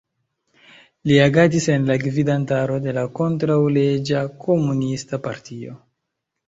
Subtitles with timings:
[1.11, 5.81] Li agadis en la gvidantaro de la kontraŭleĝa komunista partio.